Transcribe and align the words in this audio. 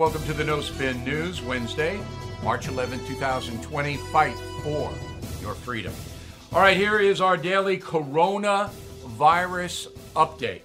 Welcome 0.00 0.24
to 0.24 0.32
the 0.32 0.44
No 0.44 0.62
Spin 0.62 1.04
News, 1.04 1.42
Wednesday, 1.42 2.00
March 2.42 2.68
11, 2.68 3.04
2020. 3.04 3.98
Fight 3.98 4.34
for 4.62 4.90
your 5.42 5.52
freedom. 5.52 5.92
All 6.54 6.60
right, 6.60 6.74
here 6.74 6.98
is 6.98 7.20
our 7.20 7.36
daily 7.36 7.76
coronavirus 7.76 9.88
update. 10.16 10.62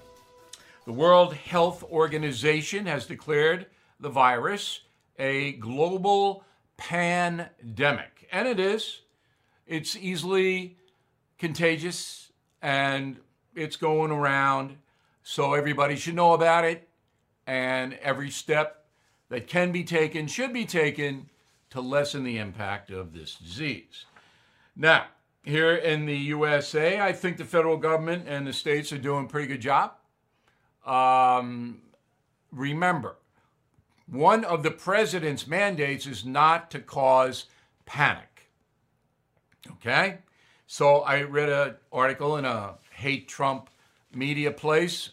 The 0.86 0.94
World 0.94 1.34
Health 1.34 1.84
Organization 1.84 2.86
has 2.86 3.06
declared 3.06 3.66
the 4.00 4.08
virus 4.08 4.80
a 5.20 5.52
global 5.58 6.46
pandemic, 6.78 8.30
and 8.32 8.48
it 8.48 8.58
is. 8.58 9.02
It's 9.68 9.98
easily 9.98 10.78
contagious 11.38 12.32
and 12.62 13.18
it's 13.54 13.76
going 13.76 14.12
around, 14.12 14.78
so 15.24 15.56
everybody 15.56 15.98
should 15.98 16.16
know 16.16 16.32
about 16.32 16.64
it, 16.64 16.88
and 17.46 17.96
every 17.96 18.30
step 18.30 18.85
that 19.36 19.48
can 19.48 19.74
be 19.74 19.84
taken 19.84 20.28
should 20.28 20.54
be 20.54 20.64
taken 20.64 21.30
to 21.70 21.82
lessen 21.82 22.24
the 22.24 22.38
impact 22.38 22.90
of 22.90 23.12
this 23.12 23.36
disease. 23.36 24.06
Now, 24.78 25.08
here 25.44 25.76
in 25.76 26.06
the 26.06 26.16
USA, 26.16 27.02
I 27.02 27.12
think 27.12 27.36
the 27.36 27.44
federal 27.44 27.76
government 27.76 28.30
and 28.30 28.48
the 28.48 28.54
states 28.54 28.94
are 28.94 28.98
doing 28.98 29.26
a 29.26 29.28
pretty 29.28 29.48
good 29.48 29.60
job. 29.60 29.92
Um, 30.86 31.82
remember, 32.50 33.18
one 34.10 34.46
of 34.46 34.64
the 34.64 34.72
president's 34.72 35.46
mandates 35.46 36.08
is 36.08 36.24
not 36.24 36.72
to 36.72 36.80
cause 36.80 37.48
panic. 37.86 38.50
Okay? 39.70 40.20
So 40.66 41.02
I 41.02 41.24
read 41.24 41.50
an 41.50 41.76
article 41.92 42.38
in 42.38 42.46
a 42.46 42.76
hate 42.90 43.28
Trump 43.28 43.70
media 44.14 44.52
place, 44.52 45.10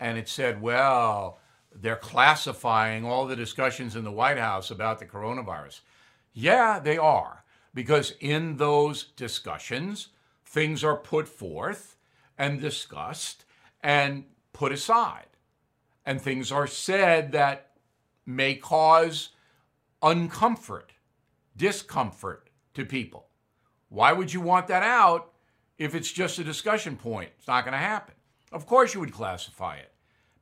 and 0.00 0.18
it 0.18 0.28
said, 0.28 0.60
well, 0.60 1.38
they're 1.74 1.96
classifying 1.96 3.04
all 3.04 3.26
the 3.26 3.36
discussions 3.36 3.96
in 3.96 4.04
the 4.04 4.10
White 4.10 4.38
House 4.38 4.70
about 4.70 4.98
the 4.98 5.06
coronavirus. 5.06 5.80
Yeah, 6.32 6.78
they 6.78 6.98
are, 6.98 7.44
because 7.74 8.14
in 8.20 8.56
those 8.56 9.04
discussions, 9.04 10.08
things 10.44 10.82
are 10.82 10.96
put 10.96 11.28
forth 11.28 11.96
and 12.36 12.60
discussed 12.60 13.44
and 13.82 14.24
put 14.52 14.72
aside. 14.72 15.26
And 16.04 16.20
things 16.20 16.50
are 16.50 16.66
said 16.66 17.32
that 17.32 17.72
may 18.26 18.54
cause 18.54 19.30
uncomfort, 20.02 20.90
discomfort 21.56 22.50
to 22.74 22.84
people. 22.84 23.26
Why 23.88 24.12
would 24.12 24.32
you 24.32 24.40
want 24.40 24.66
that 24.68 24.82
out 24.82 25.32
if 25.78 25.94
it's 25.94 26.10
just 26.10 26.38
a 26.38 26.44
discussion 26.44 26.96
point? 26.96 27.30
It's 27.38 27.48
not 27.48 27.64
going 27.64 27.72
to 27.72 27.78
happen. 27.78 28.14
Of 28.52 28.66
course, 28.66 28.94
you 28.94 29.00
would 29.00 29.12
classify 29.12 29.76
it 29.76 29.92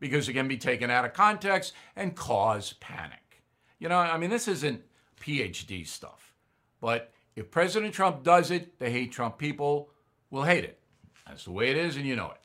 because 0.00 0.28
it 0.28 0.32
can 0.32 0.48
be 0.48 0.56
taken 0.56 0.91
out 0.91 1.04
of 1.04 1.12
context 1.12 1.72
and 1.96 2.14
cause 2.14 2.74
panic. 2.74 3.42
You 3.78 3.88
know, 3.88 3.98
I 3.98 4.18
mean, 4.18 4.30
this 4.30 4.48
isn't 4.48 4.82
PhD 5.20 5.86
stuff, 5.86 6.34
but 6.80 7.12
if 7.36 7.50
President 7.50 7.94
Trump 7.94 8.22
does 8.22 8.50
it, 8.50 8.78
the 8.78 8.90
hate 8.90 9.12
Trump 9.12 9.38
people 9.38 9.90
will 10.30 10.42
hate 10.42 10.64
it. 10.64 10.80
That's 11.27 11.44
the 11.44 11.52
way 11.52 11.70
it 11.70 11.77
is, 11.77 11.96
and 11.96 12.06
you 12.06 12.16
know 12.16 12.30
it. 12.30 12.40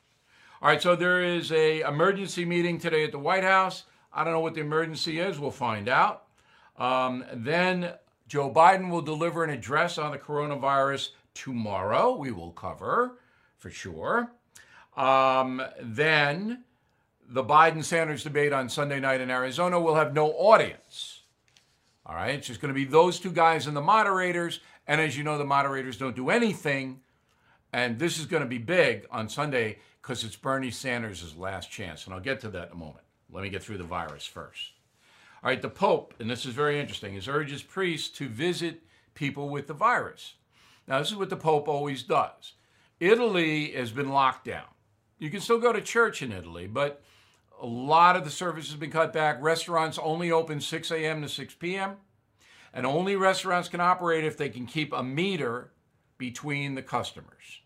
All 0.61 0.69
right, 0.69 0.81
so 0.81 0.95
there 0.95 1.23
is 1.23 1.51
a 1.51 1.81
emergency 1.81 2.45
meeting 2.45 2.79
today 2.79 3.03
at 3.03 3.11
the 3.11 3.19
White 3.19 3.43
House. 3.43 3.83
I 4.13 4.23
don't 4.23 4.33
know 4.33 4.39
what 4.39 4.53
the 4.53 4.61
emergency 4.61 5.19
is. 5.19 5.39
We'll 5.39 5.51
find 5.51 5.89
out. 5.89 6.25
Um, 6.77 7.25
then 7.33 7.93
Joe 8.27 8.51
Biden 8.51 8.89
will 8.89 9.01
deliver 9.01 9.43
an 9.43 9.49
address 9.49 9.97
on 9.97 10.11
the 10.11 10.17
coronavirus 10.17 11.09
tomorrow. 11.33 12.15
We 12.15 12.31
will 12.31 12.51
cover 12.51 13.19
for 13.57 13.69
sure. 13.69 14.31
Um, 14.95 15.61
then 15.81 16.63
the 17.27 17.43
Biden 17.43 17.83
Sanders 17.83 18.23
debate 18.23 18.53
on 18.53 18.69
Sunday 18.69 18.99
night 18.99 19.21
in 19.21 19.29
Arizona 19.29 19.79
will 19.79 19.95
have 19.95 20.13
no 20.13 20.31
audience. 20.31 21.21
All 22.05 22.16
right, 22.16 22.35
it's 22.35 22.47
just 22.47 22.59
going 22.61 22.73
to 22.73 22.75
be 22.75 22.85
those 22.85 23.19
two 23.19 23.31
guys 23.31 23.67
and 23.67 23.75
the 23.75 23.81
moderators. 23.81 24.59
And 24.88 24.99
as 24.99 25.17
you 25.17 25.23
know, 25.23 25.38
the 25.38 25.45
moderators 25.45 25.97
don't 25.97 26.16
do 26.16 26.29
anything. 26.29 26.99
And 27.71 27.97
this 27.97 28.19
is 28.19 28.25
going 28.25 28.44
to 28.44 28.49
be 28.49 28.57
big 28.57 29.06
on 29.09 29.29
Sunday 29.29 29.79
because 30.01 30.23
it's 30.23 30.35
Bernie 30.35 30.69
Sanders' 30.69 31.35
last 31.35 31.72
chance. 31.72 32.06
And 32.06 32.13
I'll 32.13 32.19
get 32.19 32.41
to 32.41 32.50
that 32.50 32.67
in 32.67 32.73
a 32.73 32.75
moment. 32.75 33.06
Let 33.31 33.44
me 33.44 33.50
get 33.50 33.63
through 33.63 33.78
the 33.78 33.84
virus 33.84 34.25
first. 34.25 34.73
All 35.44 35.50
right, 35.50 35.61
the 35.61 35.69
Pope, 35.69 36.13
and 36.19 36.29
this 36.29 36.45
is 36.45 36.53
very 36.53 36.79
interesting, 36.79 37.16
is 37.16 37.28
urges 37.28 37.63
priests 37.63 38.09
to 38.17 38.28
visit 38.28 38.81
people 39.16 39.50
with 39.50 39.67
the 39.67 39.73
virus. 39.73 40.35
Now, 40.88 41.00
this 41.00 41.09
is 41.09 41.16
what 41.16 41.29
the 41.29 41.38
Pope 41.38 41.67
always 41.67 42.03
does. 42.03 42.53
Italy 43.00 43.72
has 43.72 43.91
been 43.91 44.09
locked 44.09 44.45
down. 44.45 44.66
You 45.19 45.29
can 45.29 45.41
still 45.41 45.59
go 45.59 45.73
to 45.73 45.81
church 45.81 46.22
in 46.22 46.31
Italy, 46.31 46.67
but 46.67 47.01
a 47.62 47.66
lot 47.66 48.16
of 48.16 48.24
the 48.24 48.30
service 48.30 48.68
has 48.68 48.75
been 48.75 48.91
cut 48.91 49.14
back. 49.14 49.41
Restaurants 49.41 49.97
only 49.97 50.31
open 50.31 50.59
6 50.59 50.91
a.m. 50.91 51.22
to 51.22 51.30
6 51.30 51.53
p.m. 51.56 51.96
And 52.74 52.86
only 52.86 53.16
restaurants 53.16 53.69
can 53.69 53.80
operate 53.80 54.24
if 54.24 54.38
they 54.38 54.50
can 54.50 54.66
keep 54.66 54.91
a 54.91 55.03
meter 55.03 55.72
between 56.18 56.75
the 56.75 56.81
customers. 56.81 57.62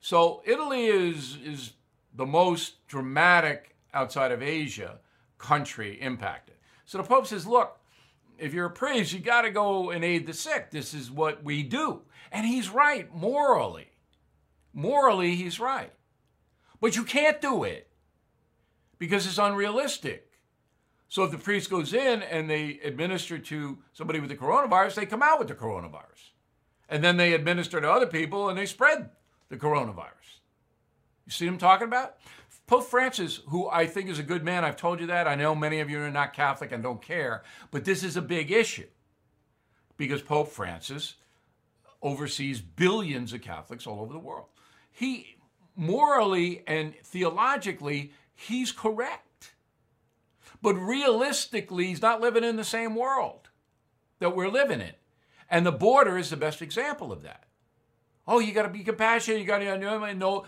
So 0.00 0.42
Italy 0.46 0.86
is, 0.86 1.36
is 1.44 1.72
the 2.14 2.26
most 2.26 2.86
dramatic 2.86 3.74
outside 3.92 4.32
of 4.32 4.42
Asia 4.42 5.00
country 5.38 6.00
impacted. 6.00 6.56
So 6.84 6.98
the 6.98 7.04
Pope 7.04 7.26
says, 7.26 7.46
look, 7.46 7.78
if 8.38 8.54
you're 8.54 8.66
a 8.66 8.70
priest, 8.70 9.12
you 9.12 9.18
got 9.18 9.42
to 9.42 9.50
go 9.50 9.90
and 9.90 10.04
aid 10.04 10.26
the 10.26 10.34
sick. 10.34 10.70
This 10.70 10.94
is 10.94 11.10
what 11.10 11.42
we 11.42 11.62
do. 11.62 12.02
And 12.30 12.46
he's 12.46 12.70
right, 12.70 13.12
morally. 13.14 13.90
Morally, 14.72 15.34
he's 15.34 15.58
right. 15.58 15.92
But 16.80 16.96
you 16.96 17.04
can't 17.04 17.40
do 17.40 17.64
it 17.64 17.85
because 18.98 19.26
it's 19.26 19.38
unrealistic. 19.38 20.30
So 21.08 21.22
if 21.24 21.30
the 21.30 21.38
priest 21.38 21.70
goes 21.70 21.94
in 21.94 22.22
and 22.22 22.50
they 22.50 22.80
administer 22.82 23.38
to 23.38 23.78
somebody 23.92 24.20
with 24.20 24.30
the 24.30 24.36
coronavirus, 24.36 24.94
they 24.94 25.06
come 25.06 25.22
out 25.22 25.38
with 25.38 25.48
the 25.48 25.54
coronavirus. 25.54 26.30
And 26.88 27.02
then 27.02 27.16
they 27.16 27.32
administer 27.32 27.80
to 27.80 27.90
other 27.90 28.06
people 28.06 28.48
and 28.48 28.58
they 28.58 28.66
spread 28.66 29.10
the 29.48 29.56
coronavirus. 29.56 30.40
You 31.24 31.32
see 31.32 31.46
what 31.46 31.52
I'm 31.52 31.58
talking 31.58 31.88
about? 31.88 32.16
Pope 32.66 32.88
Francis, 32.88 33.40
who 33.48 33.68
I 33.68 33.86
think 33.86 34.08
is 34.10 34.18
a 34.18 34.24
good 34.24 34.44
man, 34.44 34.64
I've 34.64 34.76
told 34.76 35.00
you 35.00 35.06
that. 35.06 35.28
I 35.28 35.36
know 35.36 35.54
many 35.54 35.78
of 35.80 35.88
you 35.88 36.00
are 36.00 36.10
not 36.10 36.32
Catholic 36.32 36.72
and 36.72 36.82
don't 36.82 37.00
care, 37.00 37.44
but 37.70 37.84
this 37.84 38.02
is 38.02 38.16
a 38.16 38.22
big 38.22 38.50
issue 38.50 38.86
because 39.96 40.20
Pope 40.22 40.48
Francis 40.48 41.14
oversees 42.02 42.60
billions 42.60 43.32
of 43.32 43.40
Catholics 43.40 43.86
all 43.86 44.00
over 44.00 44.12
the 44.12 44.18
world. 44.18 44.46
He 44.90 45.36
morally 45.76 46.64
and 46.66 46.94
theologically 47.04 48.12
he's 48.36 48.70
correct. 48.70 49.54
But 50.62 50.74
realistically, 50.74 51.86
he's 51.86 52.02
not 52.02 52.20
living 52.20 52.44
in 52.44 52.56
the 52.56 52.64
same 52.64 52.94
world 52.94 53.48
that 54.20 54.36
we're 54.36 54.48
living 54.48 54.80
in. 54.80 54.92
And 55.50 55.66
the 55.66 55.72
border 55.72 56.16
is 56.18 56.30
the 56.30 56.36
best 56.36 56.62
example 56.62 57.12
of 57.12 57.22
that. 57.22 57.44
Oh, 58.28 58.40
you 58.40 58.52
got 58.52 58.62
to 58.62 58.68
be 58.68 58.82
compassionate. 58.82 59.40
You 59.40 59.46
got 59.46 59.58
to 59.58 60.14
know, 60.14 60.46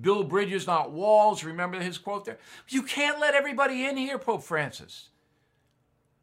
build 0.00 0.28
bridges, 0.28 0.66
not 0.66 0.92
walls. 0.92 1.42
Remember 1.42 1.80
his 1.80 1.98
quote 1.98 2.24
there? 2.24 2.38
You 2.68 2.82
can't 2.82 3.18
let 3.18 3.34
everybody 3.34 3.84
in 3.84 3.96
here, 3.96 4.18
Pope 4.18 4.44
Francis. 4.44 5.08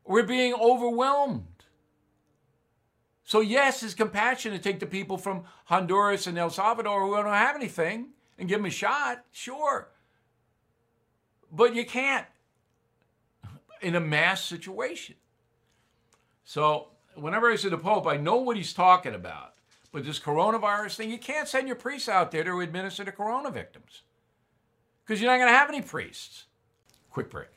We're 0.06 0.24
being 0.24 0.54
overwhelmed. 0.54 1.48
So, 3.26 3.42
yes, 3.42 3.82
his 3.82 3.96
compassion 3.96 4.54
to 4.54 4.60
take 4.60 4.80
the 4.80 4.86
people 4.86 5.18
from 5.18 5.44
Honduras 5.66 6.28
and 6.28 6.38
El 6.38 6.52
Salvador 6.52 7.02
who 7.02 7.16
don't 7.16 7.26
have 7.26 7.56
anything 7.56 8.10
and 8.38 8.48
give 8.48 8.60
them 8.60 8.68
a 8.68 8.70
shot, 8.70 9.26
sure. 9.32 9.90
But 11.56 11.74
you 11.74 11.86
can't 11.86 12.26
in 13.82 13.96
a 13.96 14.00
mass 14.00 14.44
situation. 14.44 15.16
So 16.44 16.90
whenever 17.16 17.50
I 17.50 17.56
say 17.56 17.70
the 17.70 17.78
Pope, 17.78 18.08
I 18.08 18.18
know 18.18 18.38
what 18.38 18.58
he's 18.58 18.74
talking 18.74 19.16
about. 19.16 19.54
But 19.92 20.04
this 20.04 20.20
coronavirus 20.20 20.98
thing, 20.98 21.10
you 21.10 21.18
can't 21.18 21.48
send 21.48 21.68
your 21.68 21.78
priests 21.78 22.10
out 22.10 22.32
there 22.32 22.44
to 22.44 22.60
administer 22.60 23.06
to 23.06 23.12
corona 23.14 23.50
victims 23.50 24.02
because 25.06 25.22
you're 25.22 25.32
not 25.32 25.38
going 25.38 25.48
to 25.48 25.58
have 25.58 25.70
any 25.70 25.82
priests. 25.82 26.46
Quick 27.10 27.30
break. 27.30 27.48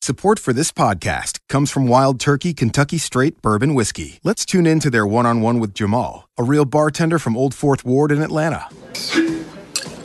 Support 0.00 0.38
for 0.38 0.52
this 0.52 0.70
podcast 0.70 1.40
comes 1.48 1.72
from 1.72 1.88
Wild 1.88 2.20
Turkey 2.20 2.54
Kentucky 2.54 2.98
Straight 2.98 3.42
Bourbon 3.42 3.74
Whiskey. 3.74 4.20
Let's 4.22 4.46
tune 4.46 4.66
in 4.66 4.78
to 4.80 4.90
their 4.90 5.04
one 5.04 5.26
on 5.26 5.40
one 5.40 5.58
with 5.58 5.74
Jamal, 5.74 6.28
a 6.38 6.44
real 6.44 6.64
bartender 6.64 7.18
from 7.18 7.36
Old 7.36 7.52
Fourth 7.52 7.84
Ward 7.84 8.12
in 8.12 8.22
Atlanta. 8.22 8.68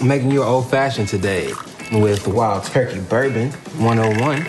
I'm 0.01 0.07
making 0.07 0.31
you 0.31 0.41
an 0.41 0.47
old 0.47 0.69
fashioned 0.71 1.07
today 1.07 1.53
with 2.01 2.27
Wild 2.27 2.63
Turkey 2.65 2.99
Bourbon 3.01 3.51
101. 3.51 4.47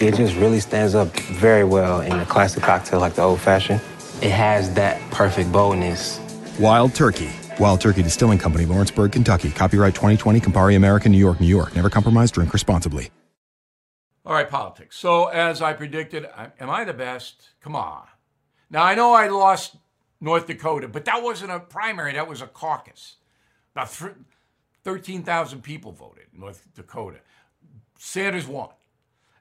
It 0.00 0.14
just 0.14 0.36
really 0.36 0.60
stands 0.60 0.94
up 0.94 1.08
very 1.18 1.64
well 1.64 2.00
in 2.00 2.12
a 2.12 2.24
classic 2.24 2.62
cocktail 2.62 3.00
like 3.00 3.14
the 3.14 3.22
old 3.22 3.40
fashioned. 3.40 3.80
It 4.22 4.30
has 4.30 4.72
that 4.74 5.00
perfect 5.10 5.52
boldness. 5.52 6.20
Wild 6.58 6.94
Turkey. 6.94 7.30
Wild 7.58 7.80
Turkey 7.80 8.02
Distilling 8.02 8.38
Company, 8.38 8.64
Lawrenceburg, 8.64 9.12
Kentucky. 9.12 9.50
Copyright 9.50 9.94
2020, 9.94 10.40
Campari 10.40 10.76
America, 10.76 11.08
New 11.08 11.18
York, 11.18 11.40
New 11.40 11.46
York. 11.46 11.76
Never 11.76 11.90
compromise, 11.90 12.30
drink 12.30 12.52
responsibly. 12.52 13.10
All 14.24 14.32
right, 14.32 14.48
politics. 14.48 14.96
So, 14.96 15.26
as 15.26 15.60
I 15.60 15.72
predicted, 15.72 16.26
am 16.58 16.70
I 16.70 16.84
the 16.84 16.94
best? 16.94 17.50
Come 17.60 17.74
on. 17.74 18.04
Now, 18.70 18.84
I 18.84 18.94
know 18.94 19.12
I 19.12 19.28
lost 19.28 19.76
North 20.20 20.46
Dakota, 20.46 20.88
but 20.88 21.04
that 21.06 21.22
wasn't 21.22 21.50
a 21.50 21.60
primary, 21.60 22.12
that 22.12 22.28
was 22.28 22.40
a 22.40 22.46
caucus. 22.46 23.16
About 23.74 23.88
13,000 24.84 25.62
people 25.62 25.92
voted 25.92 26.26
in 26.32 26.40
North 26.40 26.66
Dakota. 26.74 27.18
Sanders 27.98 28.46
won. 28.46 28.70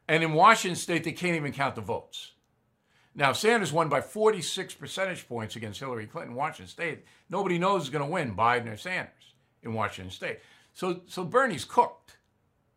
And 0.07 0.24
in 0.24 0.33
Washington 0.33 0.75
state, 0.75 1.03
they 1.03 1.12
can't 1.12 1.36
even 1.36 1.53
count 1.53 1.75
the 1.75 1.81
votes. 1.81 2.31
Now, 3.15 3.31
Sanders 3.31 3.74
won 3.74 3.89
by 3.89 4.01
46 4.01 4.74
percentage 4.75 5.27
points 5.27 5.56
against 5.56 5.80
Hillary 5.80 6.07
Clinton 6.07 6.31
in 6.31 6.38
Washington 6.38 6.68
state. 6.68 7.06
Nobody 7.30 7.57
knows 7.57 7.83
who's 7.83 7.89
going 7.89 8.06
to 8.06 8.12
win, 8.12 8.36
Biden 8.36 8.71
or 8.71 8.77
Sanders, 8.77 9.33
in 9.63 9.74
Washington 9.74 10.12
state. 10.12 10.39
So, 10.74 11.01
so 11.07 11.24
Bernie's 11.24 11.65
cooked. 11.65 12.18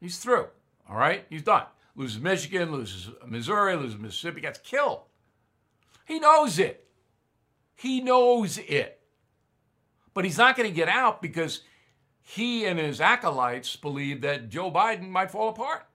He's 0.01 0.19
through. 0.19 0.47
All 0.89 0.97
right? 0.97 1.25
He's 1.31 1.43
done. 1.43 1.65
Loses 1.95 2.21
Michigan, 2.21 2.73
loses 2.73 3.11
Missouri, 3.27 3.77
loses 3.77 3.99
Mississippi, 3.99 4.41
gets 4.41 4.59
killed. 4.59 5.03
He 6.05 6.19
knows 6.19 6.59
it. 6.59 6.89
He 7.75 8.01
knows 8.01 8.59
it. 8.59 9.01
But 10.15 10.25
he's 10.25 10.39
not 10.39 10.57
going 10.57 10.69
to 10.69 10.75
get 10.75 10.89
out 10.89 11.23
because 11.23 11.61
he 12.23 12.65
and 12.65 12.79
his 12.79 13.01
acolytes 13.01 13.77
believe 13.77 14.21
that 14.21 14.49
Joe 14.49 14.71
Biden 14.71 15.09
might 15.09 15.31
fall 15.31 15.49
apart. 15.49 15.87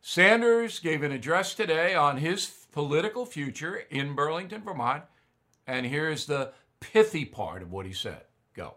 Sanders 0.00 0.78
gave 0.78 1.02
an 1.02 1.12
address 1.12 1.54
today 1.54 1.94
on 1.94 2.16
his 2.16 2.46
political 2.72 3.26
future 3.26 3.84
in 3.90 4.14
Burlington, 4.14 4.62
Vermont, 4.62 5.04
and 5.66 5.84
here's 5.84 6.26
the 6.26 6.52
pithy 6.80 7.24
part 7.24 7.62
of 7.62 7.72
what 7.72 7.84
he 7.84 7.92
said. 7.92 8.22
Go. 8.54 8.76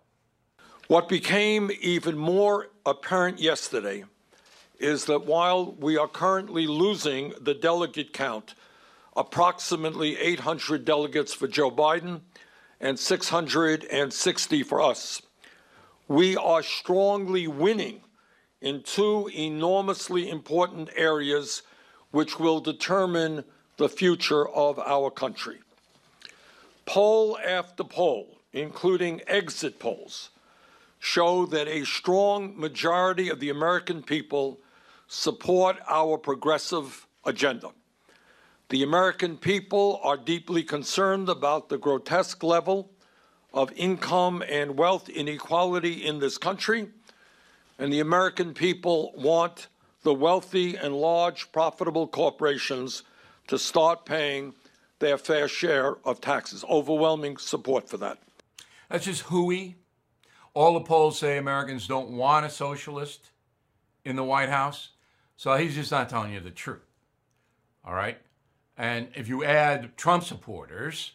What 0.88 1.08
became 1.08 1.72
even 1.80 2.18
more 2.18 2.70
apparent 2.86 3.40
yesterday 3.40 4.04
is 4.80 5.06
that 5.06 5.26
while 5.26 5.74
we 5.74 5.96
are 5.96 6.08
currently 6.08 6.68
losing 6.68 7.34
the 7.40 7.54
delegate 7.54 8.12
count, 8.12 8.56
approximately 9.16 10.18
800 10.18 10.84
delegates 10.84 11.34
for 11.34 11.48
Joe 11.48 11.72
Biden 11.72 12.22
and 12.82 13.00
660 13.00 14.64
for 14.64 14.82
us, 14.82 15.22
we 16.08 16.36
are 16.36 16.64
strongly 16.64 17.48
winning 17.48 18.02
in 18.60 18.82
two 18.84 19.30
enormously 19.34 20.30
important 20.30 20.90
areas 20.96 21.62
which 22.10 22.40
will 22.40 22.60
determine 22.60 23.44
the 23.78 23.88
future 23.88 24.50
of 24.50 24.78
our 24.80 25.10
country. 25.10 25.60
Poll 26.86 27.38
after 27.38 27.84
poll, 27.84 28.40
including 28.52 29.22
exit 29.28 29.80
polls, 29.80 30.32
show 31.00 31.46
that 31.46 31.68
a 31.68 31.86
strong 31.86 32.60
majority 32.60 33.30
of 33.30 33.40
the 33.40 33.50
American 33.50 34.04
people 34.04 34.60
support 35.08 35.78
our 35.88 36.18
progressive 36.18 37.08
agenda. 37.26 37.70
The 38.72 38.84
American 38.84 39.36
people 39.36 40.00
are 40.02 40.16
deeply 40.16 40.64
concerned 40.64 41.28
about 41.28 41.68
the 41.68 41.78
grotesque 41.78 42.42
level 42.42 42.90
of 43.54 43.70
income 43.74 44.42
and 44.48 44.78
wealth 44.78 45.10
inequality 45.10 46.06
in 46.06 46.20
this 46.20 46.38
country 46.38 46.88
and 47.78 47.92
the 47.92 48.00
American 48.00 48.54
people 48.54 49.12
want 49.14 49.68
the 50.04 50.14
wealthy 50.14 50.78
and 50.78 50.96
large 50.96 51.52
profitable 51.52 52.08
corporations 52.08 53.04
to 53.48 53.60
start 53.60 54.06
paying 54.06 54.54
their 55.00 55.18
fair 55.18 55.50
share 55.50 55.98
of 56.06 56.22
taxes. 56.22 56.64
Overwhelming 56.70 57.36
support 57.40 57.90
for 57.90 57.98
that. 57.98 58.20
That's 58.88 59.04
just 59.04 59.24
hooey. 59.24 59.76
All 60.54 60.76
the 60.76 60.86
polls 60.86 61.20
say 61.20 61.38
Americans 61.38 61.90
don't 61.90 62.12
want 62.12 62.46
a 62.46 62.50
socialist 62.50 63.32
in 64.06 64.16
the 64.16 64.24
White 64.24 64.48
House. 64.48 64.92
So 65.36 65.58
he's 65.58 65.76
just 65.76 65.92
not 65.92 66.08
telling 66.08 66.32
you 66.32 66.40
the 66.40 66.52
truth. 66.52 66.88
All 67.84 67.94
right? 67.94 68.18
And 68.82 69.10
if 69.14 69.28
you 69.28 69.44
add 69.44 69.96
Trump 69.96 70.24
supporters, 70.24 71.12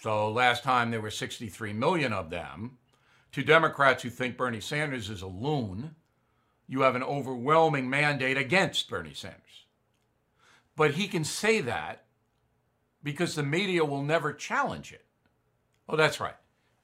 so 0.00 0.32
last 0.32 0.64
time 0.64 0.90
there 0.90 1.02
were 1.02 1.10
63 1.10 1.74
million 1.74 2.14
of 2.14 2.30
them, 2.30 2.78
to 3.32 3.42
Democrats 3.42 4.02
who 4.02 4.08
think 4.08 4.38
Bernie 4.38 4.58
Sanders 4.58 5.10
is 5.10 5.20
a 5.20 5.26
loon, 5.26 5.94
you 6.66 6.80
have 6.80 6.96
an 6.96 7.02
overwhelming 7.02 7.90
mandate 7.90 8.38
against 8.38 8.88
Bernie 8.88 9.12
Sanders. 9.12 9.66
But 10.74 10.92
he 10.92 11.08
can 11.08 11.24
say 11.24 11.60
that 11.60 12.06
because 13.02 13.34
the 13.34 13.42
media 13.42 13.84
will 13.84 14.02
never 14.02 14.32
challenge 14.32 14.94
it. 14.94 15.04
Oh, 15.90 15.96
that's 15.96 16.20
right. 16.20 16.36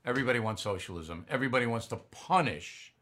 Everybody 0.05 0.39
wants 0.39 0.61
socialism. 0.61 1.25
Everybody 1.31 1.65
wants 1.65 1.87
to 1.87 1.97
punish 1.97 2.93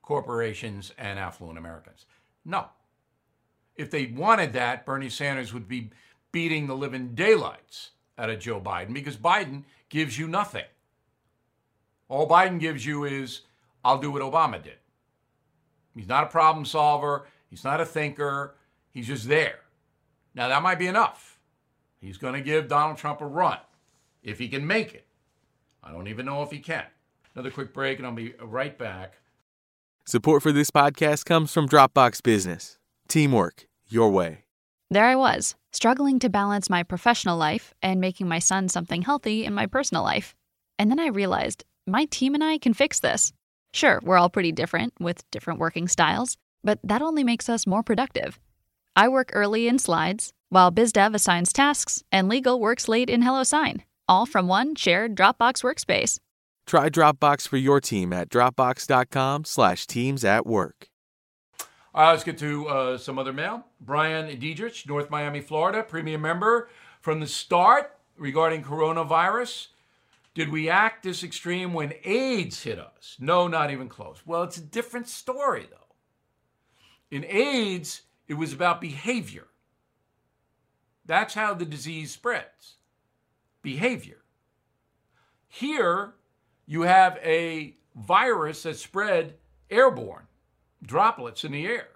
corporations 0.00 0.94
and 0.96 1.18
affluent 1.18 1.58
Americans. 1.58 2.06
No. 2.42 2.70
If 3.74 3.90
they 3.90 4.06
wanted 4.06 4.54
that, 4.54 4.86
Bernie 4.86 5.10
Sanders 5.10 5.52
would 5.52 5.68
be 5.68 5.90
beating 6.36 6.66
the 6.66 6.76
living 6.76 7.14
daylights 7.14 7.92
out 8.18 8.28
of 8.28 8.38
Joe 8.38 8.60
Biden 8.60 8.92
because 8.92 9.16
Biden 9.16 9.62
gives 9.88 10.18
you 10.18 10.28
nothing. 10.28 10.66
All 12.10 12.28
Biden 12.28 12.60
gives 12.60 12.84
you 12.84 13.06
is, 13.06 13.40
I'll 13.82 13.96
do 13.96 14.10
what 14.10 14.20
Obama 14.20 14.62
did. 14.62 14.76
He's 15.94 16.06
not 16.06 16.24
a 16.24 16.26
problem 16.26 16.66
solver. 16.66 17.24
He's 17.48 17.64
not 17.64 17.80
a 17.80 17.86
thinker. 17.86 18.54
He's 18.90 19.06
just 19.06 19.28
there. 19.28 19.60
Now, 20.34 20.48
that 20.48 20.62
might 20.62 20.78
be 20.78 20.88
enough. 20.88 21.38
He's 22.02 22.18
going 22.18 22.34
to 22.34 22.42
give 22.42 22.68
Donald 22.68 22.98
Trump 22.98 23.22
a 23.22 23.26
run 23.26 23.60
if 24.22 24.38
he 24.38 24.48
can 24.48 24.66
make 24.66 24.92
it. 24.92 25.06
I 25.82 25.90
don't 25.90 26.06
even 26.06 26.26
know 26.26 26.42
if 26.42 26.50
he 26.50 26.58
can. 26.58 26.84
Another 27.34 27.50
quick 27.50 27.72
break, 27.72 27.96
and 27.96 28.06
I'll 28.06 28.12
be 28.12 28.34
right 28.42 28.76
back. 28.76 29.14
Support 30.04 30.42
for 30.42 30.52
this 30.52 30.70
podcast 30.70 31.24
comes 31.24 31.50
from 31.50 31.66
Dropbox 31.66 32.22
Business. 32.22 32.78
Teamwork, 33.08 33.66
your 33.88 34.10
way. 34.10 34.44
There 34.90 35.06
I 35.06 35.16
was, 35.16 35.56
struggling 35.76 36.18
to 36.20 36.30
balance 36.30 36.70
my 36.70 36.82
professional 36.82 37.36
life 37.36 37.74
and 37.82 38.00
making 38.00 38.26
my 38.26 38.38
son 38.38 38.68
something 38.68 39.02
healthy 39.02 39.44
in 39.44 39.52
my 39.52 39.66
personal 39.66 40.02
life. 40.02 40.34
And 40.78 40.90
then 40.90 40.98
I 40.98 41.08
realized 41.08 41.64
my 41.86 42.06
team 42.06 42.34
and 42.34 42.42
I 42.42 42.58
can 42.58 42.72
fix 42.72 43.00
this. 43.00 43.32
Sure, 43.74 44.00
we're 44.02 44.16
all 44.16 44.30
pretty 44.30 44.52
different 44.52 44.94
with 44.98 45.30
different 45.30 45.60
working 45.60 45.86
styles, 45.86 46.38
but 46.64 46.78
that 46.82 47.02
only 47.02 47.22
makes 47.22 47.48
us 47.50 47.66
more 47.66 47.82
productive. 47.82 48.40
I 48.96 49.08
work 49.08 49.30
early 49.34 49.68
in 49.68 49.78
slides, 49.78 50.32
while 50.48 50.72
BizDev 50.72 51.14
assigns 51.14 51.52
tasks, 51.52 52.02
and 52.10 52.26
legal 52.26 52.58
works 52.58 52.88
late 52.88 53.10
in 53.10 53.22
HelloSign, 53.22 53.82
all 54.08 54.24
from 54.24 54.48
one 54.48 54.74
shared 54.74 55.14
Dropbox 55.14 55.62
workspace. 55.62 56.18
Try 56.66 56.88
Dropbox 56.88 57.46
for 57.46 57.58
your 57.58 57.80
team 57.80 58.14
at 58.14 58.30
dropbox.com/slash 58.30 59.86
teams 59.86 60.24
at 60.24 60.46
work. 60.46 60.88
All 61.96 62.02
right, 62.02 62.10
let's 62.10 62.24
get 62.24 62.36
to 62.40 62.68
uh, 62.68 62.98
some 62.98 63.18
other 63.18 63.32
mail. 63.32 63.64
Brian 63.80 64.38
Diedrich, 64.38 64.86
North 64.86 65.08
Miami, 65.08 65.40
Florida, 65.40 65.82
premium 65.82 66.20
member 66.20 66.68
from 67.00 67.20
the 67.20 67.26
start 67.26 67.96
regarding 68.18 68.62
coronavirus. 68.62 69.68
Did 70.34 70.50
we 70.50 70.68
act 70.68 71.04
this 71.04 71.24
extreme 71.24 71.72
when 71.72 71.94
AIDS 72.04 72.62
hit 72.64 72.78
us? 72.78 73.16
No, 73.18 73.48
not 73.48 73.70
even 73.70 73.88
close. 73.88 74.18
Well, 74.26 74.42
it's 74.42 74.58
a 74.58 74.62
different 74.62 75.08
story, 75.08 75.68
though. 75.70 75.96
In 77.10 77.24
AIDS, 77.24 78.02
it 78.28 78.34
was 78.34 78.52
about 78.52 78.78
behavior. 78.82 79.46
That's 81.06 81.32
how 81.32 81.54
the 81.54 81.64
disease 81.64 82.10
spreads 82.10 82.74
behavior. 83.62 84.18
Here, 85.48 86.12
you 86.66 86.82
have 86.82 87.18
a 87.22 87.74
virus 87.94 88.64
that 88.64 88.76
spread 88.76 89.36
airborne, 89.70 90.26
droplets 90.82 91.44
in 91.44 91.52
the 91.52 91.66
air. 91.66 91.88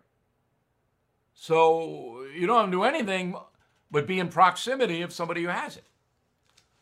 So 1.35 2.25
you 2.37 2.47
don't 2.47 2.57
have 2.57 2.67
to 2.67 2.73
do 2.73 2.85
anything 2.85 3.35
but 3.91 4.07
be 4.07 4.19
in 4.19 4.29
proximity 4.29 5.03
of 5.03 5.13
somebody 5.13 5.43
who 5.43 5.49
has 5.49 5.77
it 5.77 5.85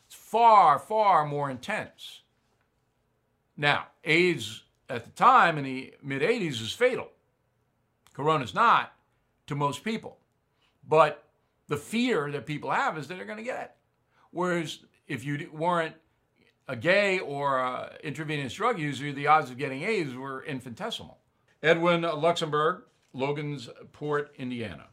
It's 0.06 0.14
far, 0.14 0.78
far 0.78 1.24
more 1.24 1.50
intense. 1.50 2.20
Now, 3.56 3.86
AIDS 4.04 4.64
at 4.88 5.04
the 5.04 5.10
time 5.10 5.58
in 5.58 5.64
the 5.64 5.94
mid 6.02 6.22
80s 6.22 6.62
is 6.62 6.72
fatal. 6.72 7.08
Corona's 8.14 8.54
not 8.54 8.92
to 9.46 9.54
most 9.54 9.84
people. 9.84 10.18
But 10.86 11.24
the 11.68 11.76
fear 11.76 12.30
that 12.32 12.46
people 12.46 12.70
have 12.70 12.96
is 12.96 13.08
that 13.08 13.16
they're 13.16 13.26
going 13.26 13.38
to 13.38 13.44
get 13.44 13.62
it. 13.62 13.70
Whereas 14.30 14.80
if 15.06 15.24
you 15.24 15.50
weren't 15.52 15.94
a 16.66 16.76
gay 16.76 17.18
or 17.18 17.58
a 17.58 17.96
intravenous 18.02 18.54
drug 18.54 18.78
user, 18.78 19.12
the 19.12 19.26
odds 19.26 19.50
of 19.50 19.58
getting 19.58 19.82
AIDS 19.82 20.14
were 20.14 20.44
infinitesimal. 20.44 21.18
Edwin 21.62 22.02
Luxembourg, 22.02 22.84
Logan's 23.12 23.68
Port, 23.92 24.34
Indiana. 24.36 24.86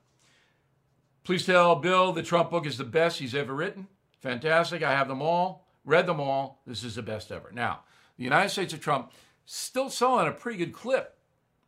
Please 1.24 1.46
tell 1.46 1.76
Bill 1.76 2.12
the 2.12 2.24
Trump 2.24 2.50
book 2.50 2.66
is 2.66 2.78
the 2.78 2.84
best 2.84 3.20
he's 3.20 3.36
ever 3.36 3.54
written. 3.54 3.88
Fantastic. 4.22 4.84
I 4.84 4.92
have 4.92 5.08
them 5.08 5.22
all, 5.22 5.68
read 5.84 6.08
them 6.08 6.20
all. 6.20 6.62
This 6.66 6.84
is 6.84 6.96
the 6.96 7.02
best 7.02 7.32
ever. 7.32 7.52
Now, 7.52 7.82
the 8.18 8.24
United 8.24 8.50
States 8.50 8.74
of 8.74 8.80
Trump 8.80 9.12
still 9.46 9.90
selling 9.90 10.28
a 10.28 10.32
pretty 10.32 10.58
good 10.58 10.74
clip. 10.74 11.18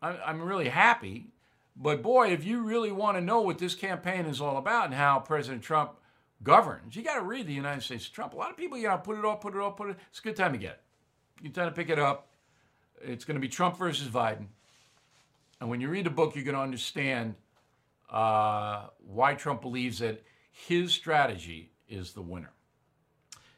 I'm 0.01 0.41
really 0.41 0.69
happy. 0.69 1.31
But 1.75 2.01
boy, 2.01 2.29
if 2.29 2.43
you 2.43 2.63
really 2.63 2.91
want 2.91 3.17
to 3.17 3.21
know 3.21 3.41
what 3.41 3.59
this 3.59 3.75
campaign 3.75 4.25
is 4.25 4.41
all 4.41 4.57
about 4.57 4.85
and 4.85 4.95
how 4.95 5.19
President 5.19 5.61
Trump 5.61 5.91
governs, 6.41 6.95
you 6.95 7.03
got 7.03 7.15
to 7.15 7.21
read 7.21 7.45
the 7.45 7.53
United 7.53 7.81
States 7.81 8.07
of 8.07 8.13
Trump. 8.13 8.33
A 8.33 8.37
lot 8.37 8.49
of 8.49 8.57
people, 8.57 8.77
you 8.77 8.87
know, 8.87 8.97
put 8.97 9.17
it 9.17 9.25
off, 9.25 9.41
put 9.41 9.53
it 9.53 9.59
off, 9.59 9.77
put 9.77 9.89
it. 9.89 9.97
It's 10.09 10.19
a 10.19 10.23
good 10.23 10.35
time 10.35 10.53
to 10.53 10.57
get 10.57 10.71
it. 10.71 10.81
You 11.43 11.49
time 11.49 11.69
to 11.69 11.75
pick 11.75 11.89
it 11.89 11.99
up. 11.99 12.29
It's 12.99 13.25
going 13.25 13.35
to 13.35 13.41
be 13.41 13.47
Trump 13.47 13.77
versus 13.77 14.07
Biden. 14.07 14.47
And 15.59 15.69
when 15.69 15.81
you 15.81 15.89
read 15.89 16.05
the 16.05 16.11
book, 16.11 16.35
you're 16.35 16.43
going 16.43 16.55
to 16.55 16.61
understand 16.61 17.35
uh, 18.09 18.87
why 18.99 19.33
Trump 19.33 19.61
believes 19.61 19.99
that 19.99 20.23
his 20.51 20.93
strategy 20.93 21.71
is 21.87 22.13
the 22.13 22.21
winner. 22.21 22.51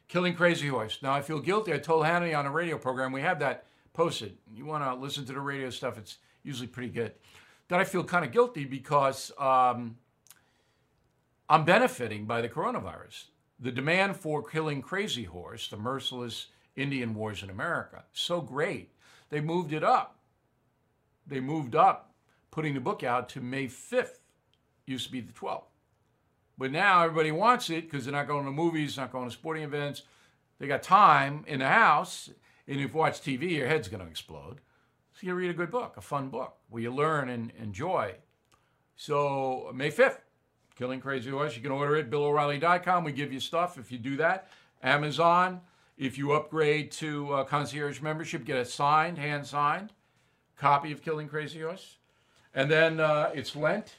Killing 0.08 0.34
Crazy 0.34 0.68
Horse. 0.68 0.98
Now, 1.02 1.12
I 1.12 1.22
feel 1.22 1.38
guilty. 1.40 1.72
I 1.72 1.78
told 1.78 2.04
Hannity 2.04 2.36
on 2.36 2.46
a 2.46 2.50
radio 2.50 2.78
program, 2.78 3.12
we 3.12 3.20
have 3.20 3.38
that 3.40 3.66
posted. 3.92 4.36
You 4.52 4.64
want 4.64 4.82
to 4.84 4.94
listen 4.94 5.24
to 5.26 5.32
the 5.32 5.40
radio 5.40 5.70
stuff, 5.70 5.98
it's 5.98 6.18
usually 6.42 6.66
pretty 6.66 6.90
good. 6.90 7.12
that 7.68 7.80
I 7.80 7.84
feel 7.84 8.02
kind 8.02 8.24
of 8.24 8.32
guilty 8.32 8.64
because 8.64 9.30
um, 9.38 9.96
I'm 11.48 11.64
benefiting 11.64 12.26
by 12.26 12.40
the 12.40 12.48
coronavirus. 12.48 13.24
The 13.58 13.70
demand 13.70 14.16
for 14.16 14.42
killing 14.42 14.82
Crazy 14.82 15.24
Horse, 15.24 15.68
the 15.68 15.76
merciless 15.76 16.46
Indian 16.76 17.14
wars 17.14 17.42
in 17.42 17.50
America, 17.50 18.04
so 18.12 18.40
great. 18.40 18.90
They 19.28 19.40
moved 19.40 19.72
it 19.72 19.84
up. 19.84 20.19
They 21.30 21.38
moved 21.38 21.76
up, 21.76 22.12
putting 22.50 22.74
the 22.74 22.80
book 22.80 23.04
out 23.04 23.28
to 23.30 23.40
May 23.40 23.66
5th. 23.66 24.18
Used 24.84 25.06
to 25.06 25.12
be 25.12 25.20
the 25.20 25.32
12th. 25.32 25.62
But 26.58 26.72
now 26.72 27.04
everybody 27.04 27.30
wants 27.30 27.70
it 27.70 27.88
because 27.88 28.04
they're 28.04 28.12
not 28.12 28.26
going 28.26 28.44
to 28.44 28.50
movies, 28.50 28.96
not 28.96 29.12
going 29.12 29.28
to 29.28 29.32
sporting 29.32 29.62
events. 29.62 30.02
They 30.58 30.66
got 30.66 30.82
time 30.82 31.44
in 31.46 31.60
the 31.60 31.68
house, 31.68 32.28
and 32.66 32.80
if 32.80 32.92
you 32.92 32.98
watch 32.98 33.20
TV, 33.20 33.52
your 33.52 33.68
head's 33.68 33.88
going 33.88 34.04
to 34.04 34.10
explode. 34.10 34.60
So 35.14 35.26
you 35.26 35.34
read 35.34 35.50
a 35.50 35.54
good 35.54 35.70
book, 35.70 35.94
a 35.96 36.00
fun 36.00 36.28
book, 36.28 36.56
where 36.68 36.82
you 36.82 36.92
learn 36.92 37.28
and 37.28 37.52
enjoy. 37.62 38.16
So 38.96 39.70
May 39.72 39.90
5th, 39.90 40.18
Killing 40.74 41.00
Crazy 41.00 41.30
Horse. 41.30 41.54
You 41.56 41.62
can 41.62 41.70
order 41.70 41.96
it, 41.96 42.10
BillO'Reilly.com. 42.10 43.04
We 43.04 43.12
give 43.12 43.32
you 43.32 43.40
stuff 43.40 43.78
if 43.78 43.92
you 43.92 43.98
do 43.98 44.16
that. 44.16 44.48
Amazon, 44.82 45.60
if 45.96 46.18
you 46.18 46.32
upgrade 46.32 46.90
to 46.92 47.32
uh, 47.34 47.44
concierge 47.44 48.00
membership, 48.00 48.44
get 48.44 48.56
a 48.56 48.64
signed, 48.64 49.16
hand 49.16 49.46
signed 49.46 49.92
copy 50.60 50.92
of 50.92 51.02
Killing 51.02 51.28
Crazy 51.28 51.60
Horse. 51.60 51.96
And 52.54 52.70
then 52.70 53.00
uh, 53.00 53.30
it's 53.34 53.56
Lent. 53.56 53.96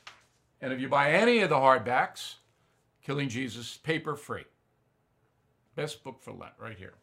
And 0.61 0.71
if 0.71 0.79
you 0.79 0.87
buy 0.87 1.11
any 1.11 1.39
of 1.39 1.49
the 1.49 1.55
hardbacks, 1.55 2.35
Killing 3.03 3.29
Jesus, 3.29 3.77
paper 3.77 4.15
free. 4.15 4.43
Best 5.75 6.03
book 6.03 6.21
for 6.21 6.31
Lent, 6.31 6.53
right 6.59 6.77
here. 6.77 6.93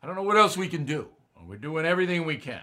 I 0.00 0.06
don't 0.06 0.14
know 0.14 0.22
what 0.22 0.36
else 0.36 0.56
we 0.56 0.68
can 0.68 0.84
do. 0.84 1.08
We're 1.44 1.56
doing 1.56 1.84
everything 1.84 2.24
we 2.24 2.36
can. 2.36 2.62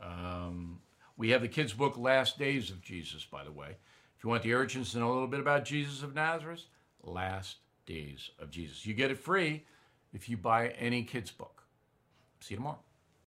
Um, 0.00 0.78
we 1.16 1.30
have 1.30 1.40
the 1.40 1.48
kids' 1.48 1.72
book, 1.72 1.98
Last 1.98 2.38
Days 2.38 2.70
of 2.70 2.80
Jesus, 2.82 3.24
by 3.24 3.42
the 3.42 3.50
way. 3.50 3.76
If 4.16 4.22
you 4.22 4.30
want 4.30 4.44
the 4.44 4.54
urchins 4.54 4.92
to 4.92 4.98
know 4.98 5.10
a 5.10 5.14
little 5.14 5.26
bit 5.26 5.40
about 5.40 5.64
Jesus 5.64 6.02
of 6.02 6.14
Nazareth, 6.14 6.62
Last 7.02 7.56
Days 7.86 8.30
of 8.38 8.50
Jesus. 8.50 8.86
You 8.86 8.94
get 8.94 9.10
it 9.10 9.18
free 9.18 9.64
if 10.12 10.28
you 10.28 10.36
buy 10.36 10.68
any 10.68 11.02
kids' 11.02 11.32
book. 11.32 11.64
See 12.40 12.54
you 12.54 12.58
tomorrow. 12.58 12.85